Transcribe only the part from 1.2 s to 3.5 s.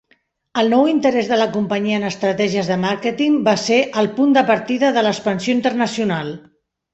de la companyia en estratègies de màrqueting